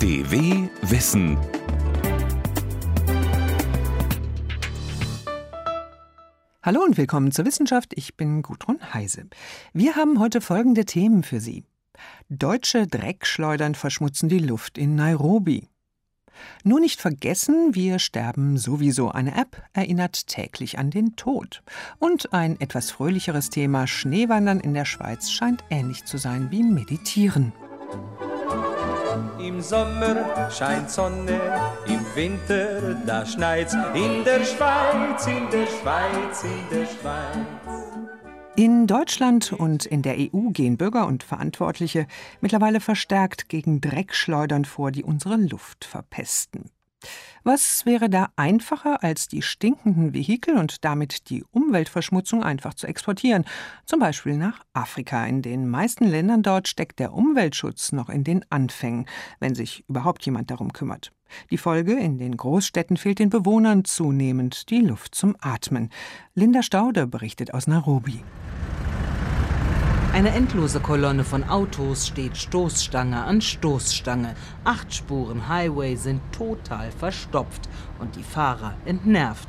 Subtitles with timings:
[0.00, 1.36] DW Wissen.
[6.62, 7.92] Hallo und willkommen zur Wissenschaft.
[7.96, 9.26] Ich bin Gudrun Heise.
[9.74, 11.64] Wir haben heute folgende Themen für Sie.
[12.30, 15.68] Deutsche Dreckschleudern verschmutzen die Luft in Nairobi.
[16.64, 19.10] Nur nicht vergessen, wir sterben sowieso.
[19.10, 21.62] Eine App erinnert täglich an den Tod.
[21.98, 27.52] Und ein etwas fröhlicheres Thema Schneewandern in der Schweiz scheint ähnlich zu sein wie Meditieren.
[29.60, 31.38] Im Sommer scheint Sonne,
[31.86, 33.74] im Winter da schneit's.
[33.92, 37.46] In der Schweiz, in der Schweiz, in der Schweiz.
[38.56, 42.06] In Deutschland und in der EU gehen Bürger und Verantwortliche
[42.40, 46.70] mittlerweile verstärkt gegen Dreckschleudern vor, die unsere Luft verpesten.
[47.42, 53.44] Was wäre da einfacher, als die stinkenden Vehikel und damit die Umweltverschmutzung einfach zu exportieren?
[53.86, 55.24] Zum Beispiel nach Afrika.
[55.24, 59.06] In den meisten Ländern dort steckt der Umweltschutz noch in den Anfängen,
[59.38, 61.12] wenn sich überhaupt jemand darum kümmert.
[61.50, 65.90] Die Folge, in den Großstädten fehlt den Bewohnern zunehmend die Luft zum Atmen.
[66.34, 68.22] Linda Staude berichtet aus Nairobi.
[70.12, 74.34] Eine endlose Kolonne von Autos steht Stoßstange an Stoßstange.
[74.64, 77.68] Acht Spuren Highway sind total verstopft
[78.00, 79.48] und die Fahrer entnervt.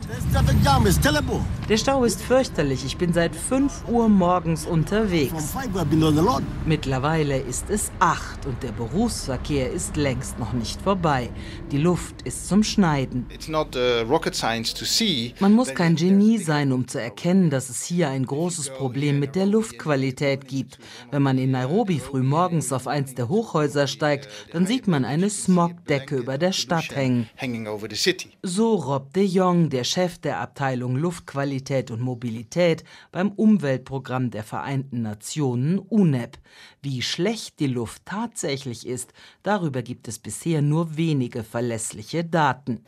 [1.68, 2.86] Der Stau ist fürchterlich.
[2.86, 5.56] Ich bin seit 5 Uhr morgens unterwegs.
[6.66, 11.32] Mittlerweile ist es 8 und der Berufsverkehr ist längst noch nicht vorbei.
[11.72, 13.26] Die Luft ist zum Schneiden.
[13.50, 14.06] Uh,
[15.40, 19.36] Man muss kein Genie sein, um zu erkennen, dass es hier ein großes Problem mit
[19.36, 20.51] der Luftqualität gibt.
[21.12, 25.30] Wenn man in Nairobi früh morgens auf eins der Hochhäuser steigt, dann sieht man eine
[25.30, 27.30] Smogdecke über der Stadt hängen.
[28.44, 35.02] So Rob de Jong, der Chef der Abteilung Luftqualität und Mobilität beim Umweltprogramm der Vereinten
[35.02, 36.38] Nationen UNEP.
[36.84, 42.84] Wie schlecht die Luft tatsächlich ist, darüber gibt es bisher nur wenige verlässliche Daten.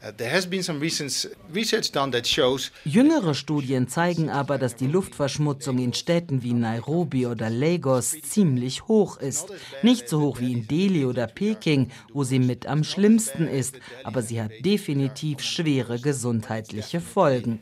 [2.86, 9.18] Jüngere Studien zeigen aber, dass die Luftverschmutzung in Städten wie Nairobi oder Lagos ziemlich hoch
[9.18, 9.54] ist.
[9.84, 14.24] Nicht so hoch wie in Delhi oder Peking, wo sie mit am schlimmsten ist, aber
[14.24, 17.60] sie hat definitiv schwere gesundheitliche Folgen.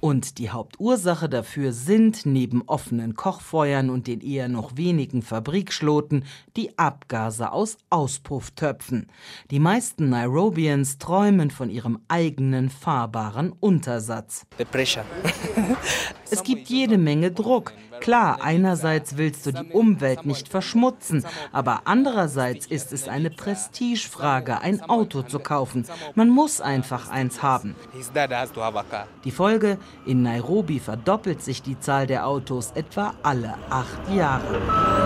[0.00, 6.24] Und die Hauptursache dafür sind, neben offenen Kochfeuern und den eher noch wenigen Fabrikschloten,
[6.56, 9.08] die Abgase aus Auspufftöpfen.
[9.50, 14.46] Die meisten Nairobians träumen von ihrem eigenen fahrbaren Untersatz.
[16.30, 17.72] es gibt jede Menge Druck.
[18.00, 24.80] Klar, einerseits willst du die Umwelt nicht verschmutzen, aber andererseits ist es eine Prestigefrage, ein
[24.82, 25.84] Auto zu kaufen.
[26.14, 27.74] Man muss einfach eins haben.
[29.24, 34.97] Die Folge, in Nairobi verdoppelt sich die Zahl der Autos etwa alle acht Jahre.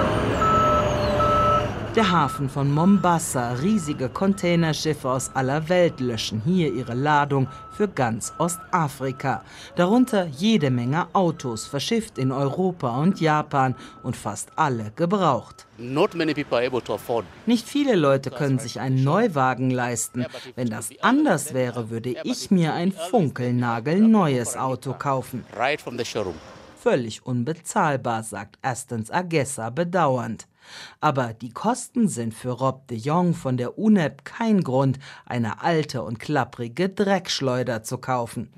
[1.95, 8.33] Der Hafen von Mombasa, riesige Containerschiffe aus aller Welt löschen hier ihre Ladung für ganz
[8.39, 9.45] Ostafrika.
[9.77, 15.67] Darunter jede Menge Autos, verschifft in Europa und Japan und fast alle gebraucht.
[17.45, 20.25] Nicht viele Leute können sich einen Neuwagen leisten.
[20.57, 25.45] Wenn das anders wäre, würde ich mir ein funkelnagelneues Auto kaufen.
[26.79, 30.47] Völlig unbezahlbar, sagt Astons Agessa bedauernd.
[31.01, 36.03] Aber die Kosten sind für Rob de Jong von der UNEP kein Grund, eine alte
[36.03, 38.51] und klapprige Dreckschleuder zu kaufen.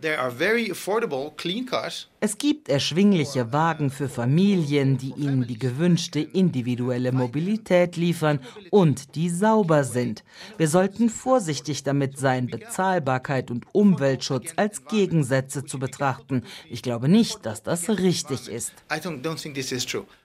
[2.24, 8.40] Es gibt erschwingliche Wagen für Familien, die ihnen die gewünschte individuelle Mobilität liefern
[8.70, 10.24] und die sauber sind.
[10.56, 16.44] Wir sollten vorsichtig damit sein, Bezahlbarkeit und Umweltschutz als Gegensätze zu betrachten.
[16.70, 18.72] Ich glaube nicht, dass das richtig ist.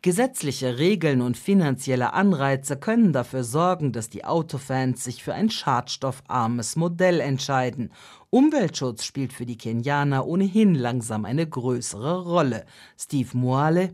[0.02, 6.78] Gesetzliche Regeln und finanzielle Anreize können dafür sorgen, dass die Autofans sich für ein schadstoffarmes
[6.78, 7.92] Modell entscheiden.
[8.32, 12.64] Umweltschutz spielt für die Kenianer ohnehin langsam eine größere Rolle.
[12.96, 13.90] Steve Muale.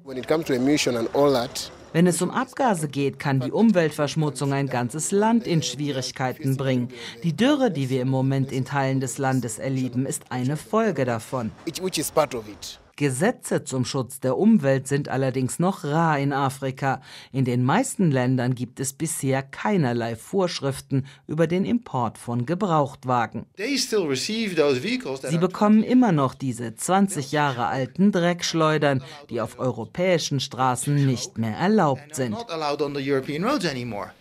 [1.94, 6.89] Wenn es um Abgase geht, kann die Umweltverschmutzung ein ganzes Land in Schwierigkeiten bringen.
[7.24, 11.51] Die Dürre, die wir im Moment in Teilen des Landes erleben, ist eine Folge davon.
[12.97, 17.01] Gesetze zum Schutz der Umwelt sind allerdings noch rar in Afrika.
[17.33, 23.47] In den meisten Ländern gibt es bisher keinerlei Vorschriften über den Import von Gebrauchtwagen.
[23.57, 31.57] Sie bekommen immer noch diese 20 Jahre alten Dreckschleudern, die auf europäischen Straßen nicht mehr
[31.57, 32.38] erlaubt sind.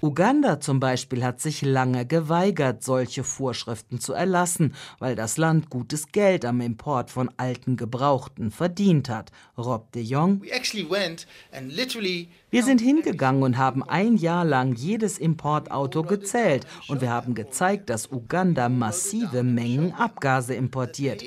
[0.01, 6.09] Uganda zum Beispiel hat sich lange geweigert, solche Vorschriften zu erlassen, weil das Land gutes
[6.09, 9.31] Geld am Import von alten Gebrauchten verdient verdient hat.
[9.59, 10.43] Rob de Jong.
[12.51, 17.91] Wir sind hingegangen und haben ein Jahr lang jedes Importauto gezählt und wir haben gezeigt,
[17.91, 21.23] dass Uganda massive Mengen Abgase importiert.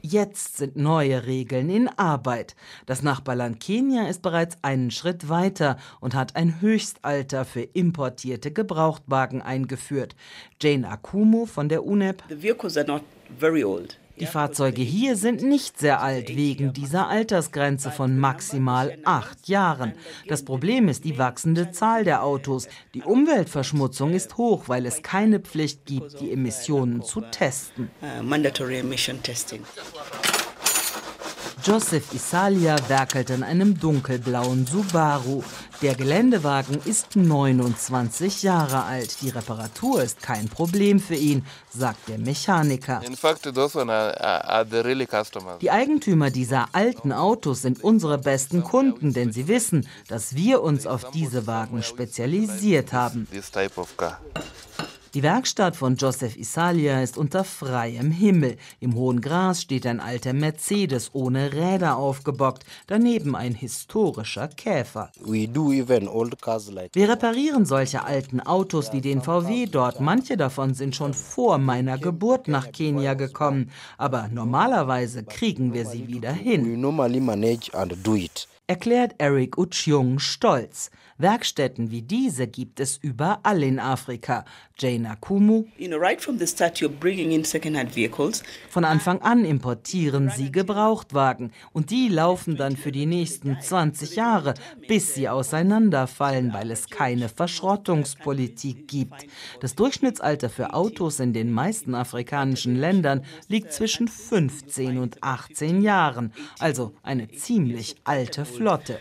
[0.00, 2.56] Jetzt sind neue Regeln in Arbeit.
[2.86, 9.42] Das Nachbarland Kenia ist bereits einen Schritt weiter und hat ein Höchstalter für importierte Gebrauchtwagen
[9.42, 10.16] eingeführt.
[10.62, 12.22] Jane Akumu von der UNEP.
[14.20, 19.94] Die Fahrzeuge hier sind nicht sehr alt wegen dieser Altersgrenze von maximal acht Jahren.
[20.28, 22.68] Das Problem ist die wachsende Zahl der Autos.
[22.94, 27.90] Die Umweltverschmutzung ist hoch, weil es keine Pflicht gibt, die Emissionen zu testen.
[28.02, 28.22] Uh,
[31.64, 35.42] Joseph Isalia werkelt an einem dunkelblauen Subaru.
[35.80, 39.22] Der Geländewagen ist 29 Jahre alt.
[39.22, 43.00] Die Reparatur ist kein Problem für ihn, sagt der Mechaniker.
[45.62, 50.86] Die Eigentümer dieser alten Autos sind unsere besten Kunden, denn sie wissen, dass wir uns
[50.86, 53.26] auf diese Wagen spezialisiert haben.
[55.14, 58.56] Die Werkstatt von Joseph Isalia ist unter freiem Himmel.
[58.80, 65.12] Im hohen Gras steht ein alter Mercedes ohne Räder aufgebockt, daneben ein historischer Käfer.
[65.22, 70.00] Wir reparieren solche alten Autos wie den VW dort.
[70.00, 76.08] Manche davon sind schon vor meiner Geburt nach Kenia gekommen, aber normalerweise kriegen wir sie
[76.08, 76.82] wieder hin
[78.66, 80.90] erklärt Eric Uchjung stolz.
[81.18, 84.44] Werkstätten wie diese gibt es überall in Afrika.
[84.76, 85.66] Jane Akumu.
[88.68, 94.54] Von Anfang an importieren sie Gebrauchtwagen und die laufen dann für die nächsten 20 Jahre,
[94.88, 99.26] bis sie auseinanderfallen, weil es keine Verschrottungspolitik gibt.
[99.60, 106.32] Das Durchschnittsalter für Autos in den meisten afrikanischen Ländern liegt zwischen 15 und 18 Jahren,
[106.58, 108.98] also eine ziemlich alte Flotte.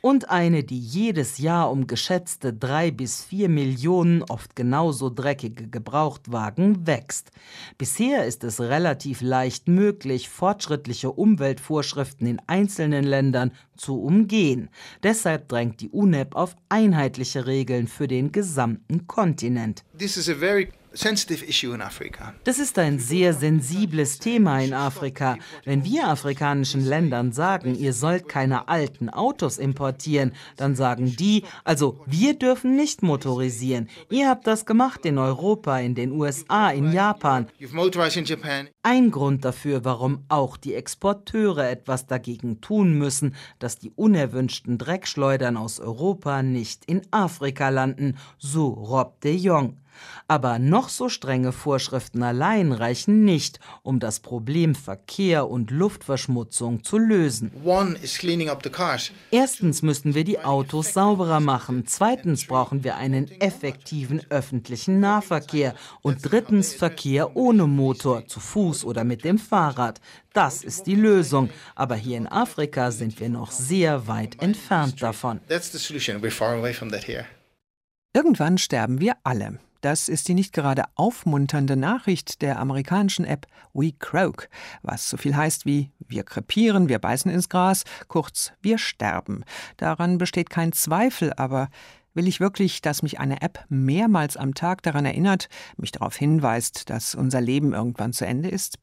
[0.00, 6.86] Und eine, die jedes Jahr um geschätzte drei bis vier Millionen oft genauso dreckige Gebrauchtwagen
[6.86, 7.30] wächst.
[7.78, 14.68] Bisher ist es relativ leicht möglich, fortschrittliche Umweltvorschriften in einzelnen Ländern zu umgehen.
[15.02, 19.84] Deshalb drängt die UNEP auf einheitliche Regeln für den gesamten Kontinent.
[19.98, 20.68] This is a very
[22.44, 25.36] das ist ein sehr sensibles Thema in Afrika.
[25.64, 32.00] Wenn wir afrikanischen Ländern sagen, ihr sollt keine alten Autos importieren, dann sagen die, also
[32.06, 33.88] wir dürfen nicht motorisieren.
[34.10, 37.48] Ihr habt das gemacht in Europa, in den USA, in Japan.
[38.82, 45.56] Ein Grund dafür, warum auch die Exporteure etwas dagegen tun müssen, dass die unerwünschten Dreckschleudern
[45.56, 49.76] aus Europa nicht in Afrika landen, so Rob de Jong.
[50.28, 56.98] Aber noch so strenge Vorschriften allein reichen nicht, um das Problem Verkehr und Luftverschmutzung zu
[56.98, 57.50] lösen.
[59.30, 61.84] Erstens müssen wir die Autos sauberer machen.
[61.86, 65.74] Zweitens brauchen wir einen effektiven öffentlichen Nahverkehr.
[66.02, 70.00] Und drittens Verkehr ohne Motor, zu Fuß oder mit dem Fahrrad.
[70.32, 71.50] Das ist die Lösung.
[71.74, 75.40] Aber hier in Afrika sind wir noch sehr weit entfernt davon.
[78.14, 79.58] Irgendwann sterben wir alle.
[79.86, 84.48] Das ist die nicht gerade aufmunternde Nachricht der amerikanischen App We Croak,
[84.82, 89.44] was so viel heißt wie wir krepieren, wir beißen ins Gras, kurz wir sterben.
[89.76, 91.68] Daran besteht kein Zweifel, aber
[92.14, 96.88] Will ich wirklich, dass mich eine App mehrmals am Tag daran erinnert, mich darauf hinweist,
[96.88, 98.78] dass unser Leben irgendwann zu Ende ist?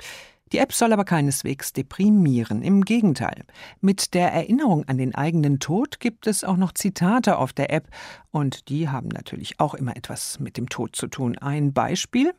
[0.52, 3.44] Die App soll aber keineswegs deprimieren, im Gegenteil.
[3.82, 7.88] Mit der Erinnerung an den eigenen Tod gibt es auch noch Zitate auf der App,
[8.32, 11.38] und die haben natürlich auch immer etwas mit dem Tod zu tun.
[11.38, 12.34] Ein Beispiel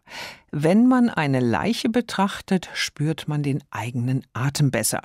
[0.52, 5.02] Wenn man eine Leiche betrachtet, spürt man den eigenen Atem besser.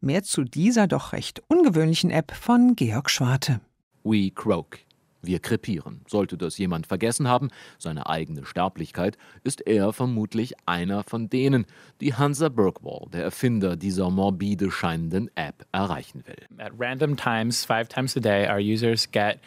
[0.00, 3.60] Mehr zu dieser doch recht ungewöhnlichen App von Georg Schwarte.
[4.04, 4.85] We croak.
[5.26, 6.00] Wir krepieren.
[6.06, 11.66] Sollte das jemand vergessen haben, seine eigene Sterblichkeit, ist er vermutlich einer von denen,
[12.00, 16.36] die Hansa Bergwall, der Erfinder dieser morbide scheinenden App, erreichen will.
[16.58, 19.40] At random times, five times a day, our users get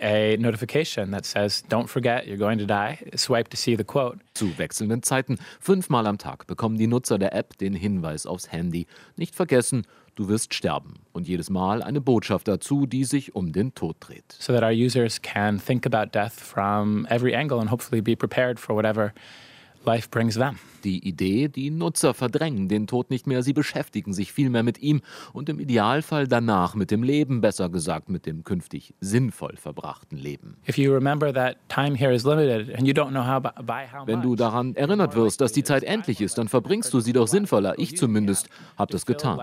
[0.00, 2.98] a notification that says, don't forget, you're going to die.
[3.14, 4.18] Swipe to see the quote.
[4.34, 8.86] Zu wechselnden Zeiten, fünfmal am Tag, bekommen die Nutzer der App den Hinweis aufs Handy.
[9.16, 9.86] Nicht vergessen,
[10.20, 11.00] du wirst sterben.
[11.12, 14.36] Und jedes Mal eine Botschaft dazu, die sich um den Tod dreht.
[14.38, 18.60] So that our users can think about death from every angle and hopefully be prepared
[18.60, 19.12] for whatever
[19.84, 20.58] life brings them.
[20.84, 25.02] Die Idee, die Nutzer verdrängen den Tod nicht mehr, sie beschäftigen sich vielmehr mit ihm
[25.32, 30.56] und im Idealfall danach mit dem Leben, besser gesagt mit dem künftig sinnvoll verbrachten Leben.
[34.06, 37.28] Wenn du daran erinnert wirst, dass die Zeit endlich ist, dann verbringst du sie doch
[37.28, 37.78] sinnvoller.
[37.78, 39.38] Ich zumindest habe das getan.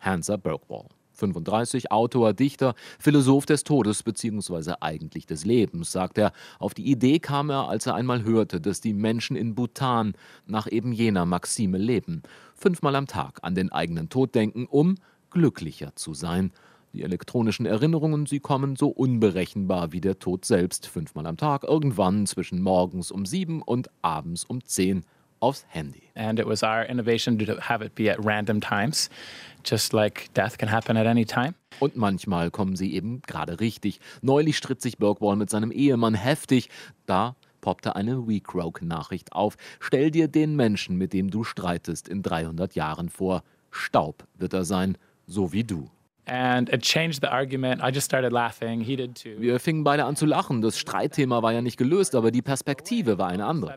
[0.00, 0.86] Hansa Bergwall.
[1.20, 4.74] 35, Autor, Dichter, Philosoph des Todes bzw.
[4.80, 6.32] eigentlich des Lebens, sagt er.
[6.58, 10.14] Auf die Idee kam er, als er einmal hörte, dass die Menschen in Bhutan
[10.46, 12.22] nach eben jener Maxime leben.
[12.54, 14.96] Fünfmal am Tag an den eigenen Tod denken, um
[15.30, 16.52] glücklicher zu sein.
[16.92, 20.88] Die elektronischen Erinnerungen, sie kommen so unberechenbar wie der Tod selbst.
[20.88, 25.04] Fünfmal am Tag, irgendwann zwischen morgens um sieben und abends um zehn
[25.40, 26.02] aufs Handy.
[26.14, 29.10] And it was our innovation to have it be at random times,
[29.64, 31.54] just like death can happen at any time.
[31.80, 34.00] Und manchmal kommen sie eben gerade richtig.
[34.22, 36.68] Neulich stritt sich Bergwall mit seinem Ehemann heftig.
[37.06, 39.56] Da poppte eine WeCroak-Nachricht auf.
[39.80, 43.42] Stell dir den Menschen, mit dem du streitest, in 300 Jahren vor.
[43.70, 45.90] Staub wird er sein, so wie du.
[49.40, 50.60] Wir fingen beide an zu lachen.
[50.60, 53.76] Das Streitthema war ja nicht gelöst, aber die Perspektive war eine andere.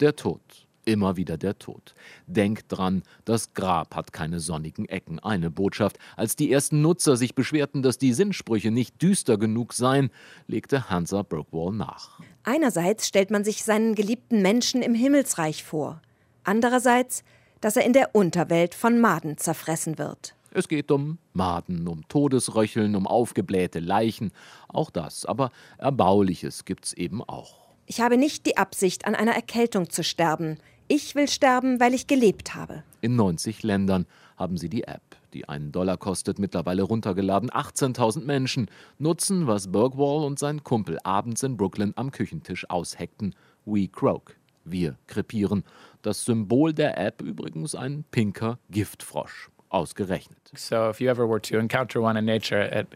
[0.00, 0.40] Der Tod.
[0.84, 1.94] Immer wieder der Tod.
[2.26, 5.20] Denk dran, das Grab hat keine sonnigen Ecken.
[5.20, 5.96] Eine Botschaft.
[6.16, 10.10] Als die ersten Nutzer sich beschwerten, dass die Sinnsprüche nicht düster genug seien,
[10.48, 12.18] legte Hansa Bergwall nach.
[12.42, 16.02] Einerseits stellt man sich seinen geliebten Menschen im Himmelsreich vor.
[16.42, 17.22] Andererseits,
[17.60, 20.34] dass er in der Unterwelt von Maden zerfressen wird.
[20.50, 24.32] Es geht um Maden, um Todesröcheln, um aufgeblähte Leichen.
[24.68, 27.61] Auch das, aber Erbauliches gibt's eben auch.
[27.86, 30.58] Ich habe nicht die Absicht, an einer Erkältung zu sterben.
[30.88, 32.82] Ich will sterben, weil ich gelebt habe.
[33.00, 37.50] In 90 Ländern haben sie die App, die einen Dollar kostet, mittlerweile runtergeladen.
[37.50, 43.34] 18.000 Menschen nutzen, was Bergwall und sein Kumpel abends in Brooklyn am Küchentisch ausheckten.
[43.64, 44.36] We croak.
[44.64, 45.64] Wir krepieren.
[46.02, 49.48] Das Symbol der App übrigens ein pinker Giftfrosch.
[49.70, 50.50] Ausgerechnet.
[50.54, 52.88] So if you ever were to encounter one in nature, it,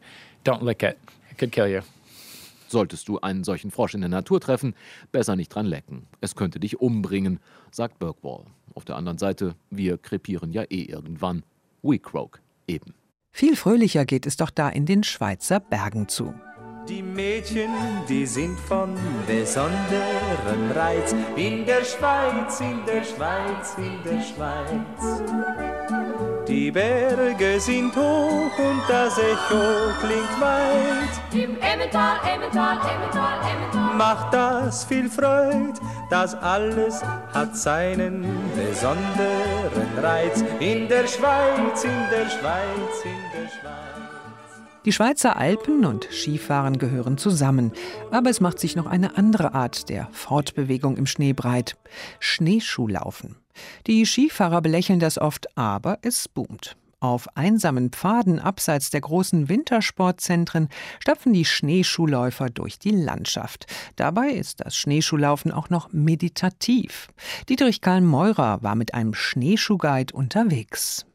[0.44, 0.96] don't lick it.
[1.30, 1.80] It could kill you.
[2.68, 4.75] Solltest du einen solchen Frosch in der Natur treffen,
[5.12, 6.06] besser nicht dran lecken.
[6.20, 8.44] Es könnte dich umbringen, sagt Bergwall.
[8.75, 11.44] Auf der anderen Seite, wir krepieren ja eh irgendwann.
[11.82, 12.94] We croak eben.
[13.30, 16.35] Viel fröhlicher geht es doch da in den Schweizer Bergen zu.
[16.88, 17.70] Die Mädchen,
[18.08, 18.94] die sind von
[19.26, 21.14] besonderem Reiz.
[21.37, 25.75] In der Schweiz, in der Schweiz, in der Schweiz.
[26.48, 31.34] Die Berge sind hoch und das Echo klingt weit.
[31.34, 33.94] Im Emmental, Emmental, Emmental, Emmental.
[33.96, 35.74] Macht das viel Freud,
[36.08, 38.24] das alles hat seinen
[38.54, 40.44] besonderen Reiz.
[40.60, 43.86] In der Schweiz, in der Schweiz, in der Schweiz.
[44.84, 47.72] Die Schweizer Alpen und Skifahren gehören zusammen,
[48.12, 51.76] aber es macht sich noch eine andere Art der Fortbewegung im Schnee breit.
[52.20, 53.34] Schneeschuhlaufen.
[53.86, 56.76] Die Skifahrer belächeln das oft, aber es boomt.
[57.00, 63.66] Auf einsamen Pfaden abseits der großen Wintersportzentren stapfen die Schneeschuhläufer durch die Landschaft.
[63.96, 67.08] Dabei ist das Schneeschuhlaufen auch noch meditativ.
[67.48, 71.05] Dietrich Karl Meurer war mit einem Schneeschuhguide unterwegs.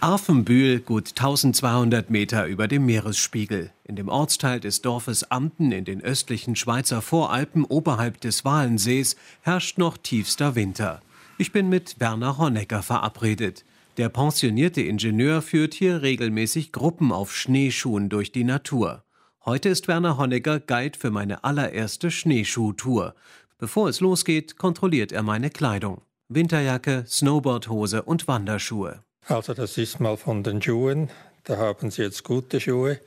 [0.00, 3.72] Arfenbühl, gut 1200 Meter über dem Meeresspiegel.
[3.82, 9.76] In dem Ortsteil des Dorfes Amten in den östlichen Schweizer Voralpen oberhalb des Walensees herrscht
[9.76, 11.02] noch tiefster Winter.
[11.36, 13.64] Ich bin mit Werner Honecker verabredet.
[13.96, 19.02] Der pensionierte Ingenieur führt hier regelmäßig Gruppen auf Schneeschuhen durch die Natur.
[19.44, 23.16] Heute ist Werner Honecker Guide für meine allererste Schneeschuhtour.
[23.58, 26.02] Bevor es losgeht, kontrolliert er meine Kleidung.
[26.28, 29.02] Winterjacke, Snowboardhose und Wanderschuhe.
[29.28, 31.10] Also das ist mal von den Schuhen.
[31.44, 32.98] Da haben Sie jetzt gute Schuhe.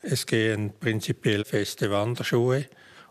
[0.00, 2.64] Es gehen prinzipiell feste Wanderschuhe.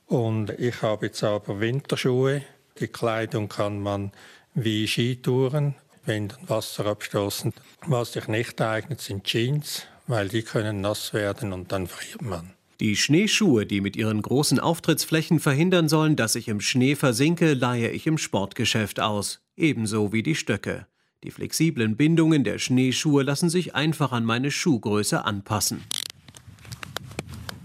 [0.07, 2.41] Und ich habe jetzt aber Winterschuhe.
[2.79, 4.11] Die Kleidung kann man
[4.55, 5.75] wie Skitouren,
[6.05, 7.53] wenn dann Wasser abstoßen.
[7.85, 12.55] Was sich nicht eignet, sind Jeans, weil die können nass werden und dann friert man.
[12.79, 17.91] Die Schneeschuhe, die mit ihren großen Auftrittsflächen verhindern sollen, dass ich im Schnee versinke, leihe
[17.91, 19.39] ich im Sportgeschäft aus.
[19.55, 20.87] Ebenso wie die Stöcke.
[21.25, 25.83] Die flexiblen Bindungen der Schneeschuhe lassen sich einfach an meine Schuhgröße anpassen.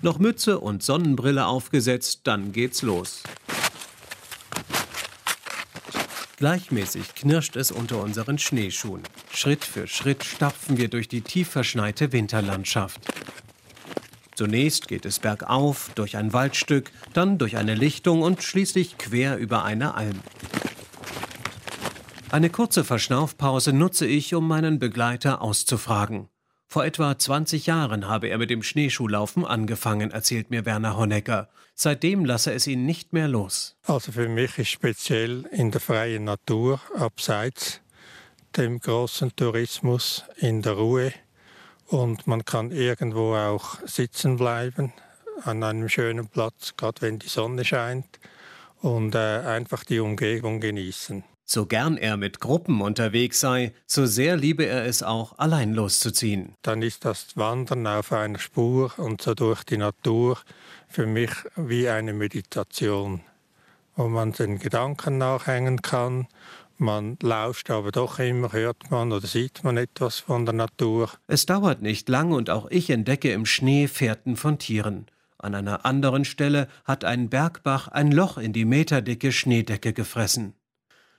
[0.02, 3.22] Noch Mütze und Sonnenbrille aufgesetzt, dann geht's los.
[6.38, 9.02] Gleichmäßig knirscht es unter unseren Schneeschuhen.
[9.32, 13.00] Schritt für Schritt stapfen wir durch die tief verschneite Winterlandschaft.
[14.34, 19.64] Zunächst geht es bergauf, durch ein Waldstück, dann durch eine Lichtung und schließlich quer über
[19.64, 20.20] eine Alm.
[22.34, 26.28] Eine kurze Verschnaufpause nutze ich, um meinen Begleiter auszufragen.
[26.66, 31.48] Vor etwa 20 Jahren habe er mit dem Schneeschuhlaufen angefangen, erzählt mir Werner Honecker.
[31.76, 33.76] Seitdem lasse es ihn nicht mehr los.
[33.86, 37.80] Also für mich ist speziell in der freien Natur, abseits
[38.56, 41.12] dem großen Tourismus, in der Ruhe.
[41.86, 44.92] Und man kann irgendwo auch sitzen bleiben,
[45.44, 48.18] an einem schönen Platz, gerade wenn die Sonne scheint,
[48.80, 51.22] und äh, einfach die Umgebung genießen.
[51.46, 56.54] So gern er mit Gruppen unterwegs sei, so sehr liebe er es auch, allein loszuziehen.
[56.62, 60.38] Dann ist das Wandern auf einer Spur und so durch die Natur
[60.88, 63.20] für mich wie eine Meditation,
[63.94, 66.28] wo man den Gedanken nachhängen kann.
[66.78, 71.10] Man lauscht aber doch immer, hört man oder sieht man etwas von der Natur.
[71.26, 75.06] Es dauert nicht lang und auch ich entdecke im Schnee Fährten von Tieren.
[75.36, 80.54] An einer anderen Stelle hat ein Bergbach ein Loch in die meterdicke Schneedecke gefressen.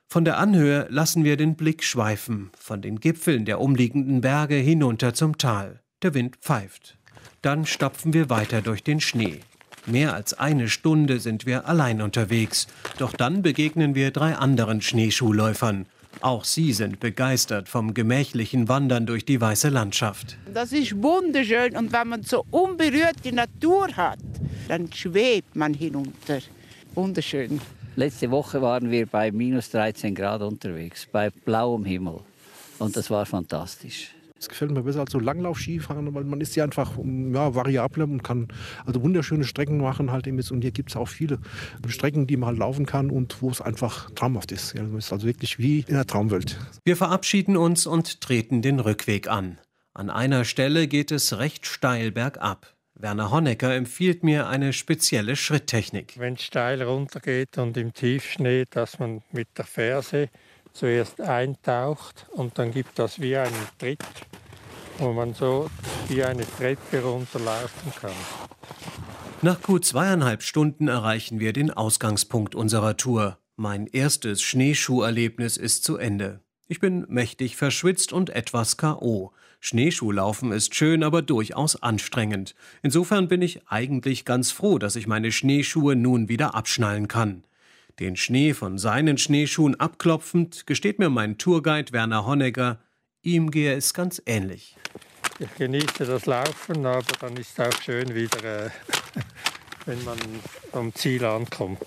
[0.08, 5.14] Von der Anhöhe lassen wir den Blick schweifen, von den Gipfeln der umliegenden Berge hinunter
[5.14, 5.82] zum Tal.
[6.04, 6.98] Der Wind pfeift.
[7.42, 9.40] Dann stapfen wir weiter durch den Schnee.
[9.88, 12.68] Mehr als eine Stunde sind wir allein unterwegs.
[12.98, 15.86] Doch dann begegnen wir drei anderen Schneeschuhläufern.
[16.22, 20.38] Auch sie sind begeistert vom gemächlichen Wandern durch die weiße Landschaft.
[20.54, 24.20] Das ist wunderschön und wenn man so unberührte Natur hat,
[24.68, 26.40] dann schwebt man hinunter.
[26.96, 27.60] Wunderschön.
[27.98, 32.20] Letzte Woche waren wir bei minus 13 Grad unterwegs, bei blauem Himmel.
[32.78, 34.14] Und das war fantastisch.
[34.36, 38.22] Das gefällt mir besser als so Langlauf-Skifahren, weil man ist ja einfach ja, variabler und
[38.22, 38.50] kann
[38.86, 41.40] also wunderschöne Strecken machen halt eben Und hier gibt es auch viele
[41.88, 44.74] Strecken, die man halt laufen kann und wo es einfach traumhaft ist.
[44.74, 46.60] Ja, es ist also wirklich wie in der Traumwelt.
[46.84, 49.58] Wir verabschieden uns und treten den Rückweg an.
[49.94, 52.75] An einer Stelle geht es recht steil bergab.
[52.98, 56.16] Werner Honecker empfiehlt mir eine spezielle Schritttechnik.
[56.18, 60.30] Wenn es steil runtergeht und im Tiefschnee, dass man mit der Ferse
[60.72, 64.00] zuerst eintaucht und dann gibt das wie einen Tritt,
[64.98, 65.70] wo man so
[66.08, 68.12] wie eine Treppe runterlaufen kann.
[69.42, 73.38] Nach gut zweieinhalb Stunden erreichen wir den Ausgangspunkt unserer Tour.
[73.58, 76.45] Mein erstes Schneeschuherlebnis ist zu Ende.
[76.68, 79.32] Ich bin mächtig verschwitzt und etwas K.O.
[79.60, 82.56] Schneeschuhlaufen ist schön, aber durchaus anstrengend.
[82.82, 87.44] Insofern bin ich eigentlich ganz froh, dass ich meine Schneeschuhe nun wieder abschnallen kann.
[88.00, 92.80] Den Schnee von seinen Schneeschuhen abklopfend, gesteht mir mein Tourguide Werner Honegger,
[93.22, 94.76] ihm gehe es ganz ähnlich.
[95.38, 98.70] Ich genieße das Laufen, aber dann ist es auch schön wieder, äh,
[99.86, 100.18] wenn man
[100.72, 101.82] am Ziel ankommt.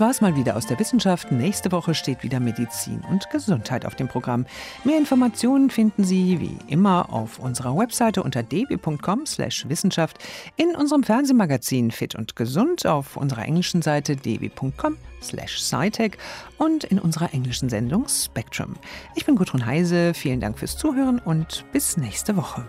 [0.00, 1.30] Das war's mal wieder aus der Wissenschaft.
[1.30, 4.46] Nächste Woche steht wieder Medizin und Gesundheit auf dem Programm.
[4.82, 10.16] Mehr Informationen finden Sie wie immer auf unserer Webseite unter dw.com/wissenschaft,
[10.56, 16.12] in unserem Fernsehmagazin Fit und Gesund auf unserer englischen Seite dw.com/scitech
[16.56, 18.76] und in unserer englischen Sendung Spectrum.
[19.16, 20.14] Ich bin Gudrun Heise.
[20.14, 22.66] Vielen Dank fürs Zuhören und bis nächste Woche.